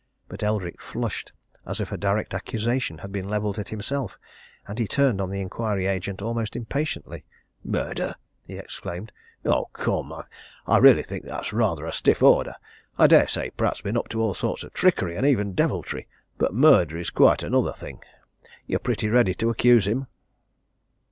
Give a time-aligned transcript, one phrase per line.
[0.27, 1.31] But Eldrick flushed
[1.63, 4.17] as if a direct accusation had been levelled at himself,
[4.67, 7.23] and he turned on the inquiry agent almost impatiently.
[7.63, 9.11] "Murder!" he exclaimed.
[9.45, 10.11] "Oh, come!
[10.65, 12.55] I really, that's rather a stiff order!
[12.97, 16.07] I dare say Pratt's been up to all sorts of trickery, and even deviltry
[16.39, 18.01] but murder is quite another thing.
[18.65, 20.07] You're pretty ready to accuse him!"